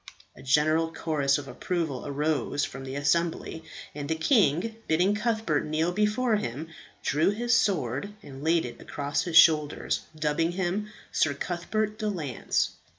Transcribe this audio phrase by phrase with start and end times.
[0.35, 3.63] A general chorus of approval arose from the assembly,
[3.93, 6.69] and the king, bidding Cuthbert kneel before him,
[7.03, 12.71] drew his sword and laid it across his shoulders, dubbing him Sir Cuthbert de Lance.